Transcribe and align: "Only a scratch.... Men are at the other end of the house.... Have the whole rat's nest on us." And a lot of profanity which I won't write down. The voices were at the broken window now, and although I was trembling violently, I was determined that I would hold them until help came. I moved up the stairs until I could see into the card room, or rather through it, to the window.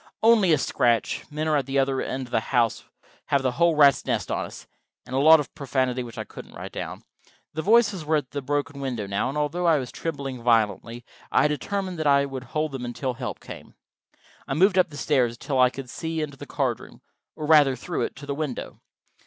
"Only 0.23 0.51
a 0.51 0.57
scratch.... 0.57 1.25
Men 1.29 1.47
are 1.47 1.57
at 1.57 1.67
the 1.67 1.77
other 1.77 2.01
end 2.01 2.25
of 2.25 2.31
the 2.31 2.39
house.... 2.39 2.85
Have 3.27 3.43
the 3.43 3.51
whole 3.51 3.75
rat's 3.75 4.03
nest 4.03 4.31
on 4.31 4.45
us." 4.45 4.65
And 5.05 5.15
a 5.15 5.19
lot 5.19 5.39
of 5.39 5.53
profanity 5.53 6.01
which 6.01 6.17
I 6.17 6.25
won't 6.35 6.55
write 6.55 6.71
down. 6.71 7.03
The 7.53 7.61
voices 7.61 8.03
were 8.03 8.15
at 8.15 8.31
the 8.31 8.41
broken 8.41 8.81
window 8.81 9.05
now, 9.05 9.29
and 9.29 9.37
although 9.37 9.67
I 9.67 9.77
was 9.77 9.91
trembling 9.91 10.41
violently, 10.41 11.05
I 11.31 11.41
was 11.41 11.49
determined 11.49 11.99
that 11.99 12.07
I 12.07 12.25
would 12.25 12.45
hold 12.45 12.71
them 12.71 12.83
until 12.83 13.13
help 13.13 13.39
came. 13.39 13.75
I 14.47 14.55
moved 14.55 14.79
up 14.79 14.89
the 14.89 14.97
stairs 14.97 15.33
until 15.35 15.59
I 15.59 15.69
could 15.69 15.87
see 15.87 16.19
into 16.19 16.35
the 16.37 16.47
card 16.47 16.79
room, 16.79 17.03
or 17.35 17.45
rather 17.45 17.75
through 17.75 18.01
it, 18.01 18.15
to 18.15 18.25
the 18.25 18.33
window. 18.33 18.81